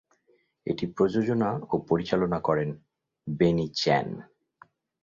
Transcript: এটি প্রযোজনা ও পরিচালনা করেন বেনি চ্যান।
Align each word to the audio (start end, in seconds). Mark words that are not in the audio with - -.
এটি 0.67 0.85
প্রযোজনা 0.87 1.49
ও 1.69 1.75
পরিচালনা 1.89 2.39
করেন 2.39 2.69
বেনি 3.27 3.67
চ্যান। 3.75 4.07